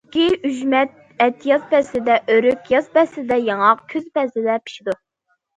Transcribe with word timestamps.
چۈنكى 0.13 0.37
ئۈجمە 0.47 0.79
ئەتىياز 1.25 1.67
پەسلىدە، 1.73 2.15
ئۆرۈك 2.37 2.71
ياز 2.75 2.89
پەسلىدە، 2.97 3.39
ياڭاق 3.51 3.85
كۈز 3.93 4.09
پەسلىدە 4.17 4.57
پىشىدۇ. 4.65 4.99